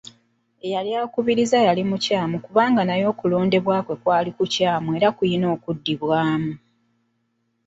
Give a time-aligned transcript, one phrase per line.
[0.65, 6.53] Eyali akukubiriza yali mukyamu kuba naye okulondebwa kwe kwali kukyamu era kulina okuddibwamu.